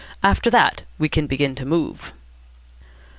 [0.23, 2.11] After that we can begin to move."